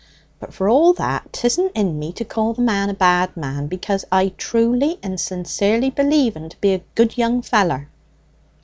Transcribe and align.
But 0.39 0.51
for 0.51 0.67
all 0.67 0.93
that 0.93 1.31
'tisn't 1.31 1.73
in 1.75 1.99
me 1.99 2.11
to 2.13 2.25
call 2.25 2.53
the 2.55 2.63
man 2.63 2.89
a 2.89 2.93
bad 2.95 3.37
man, 3.37 3.67
because 3.67 4.03
I 4.11 4.29
truly 4.29 4.97
and 5.03 5.19
sincerely 5.19 5.91
believe 5.91 6.35
en 6.35 6.49
to 6.49 6.57
be 6.57 6.73
a 6.73 6.81
good 6.95 7.19
young 7.19 7.43
feller." 7.43 7.87